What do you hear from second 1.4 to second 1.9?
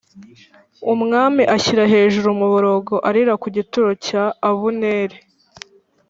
ashyira